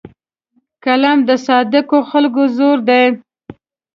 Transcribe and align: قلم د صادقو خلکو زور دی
قلم 0.83 1.17
د 1.29 1.31
صادقو 1.45 1.97
خلکو 2.09 2.43
زور 2.57 2.77
دی 2.87 3.03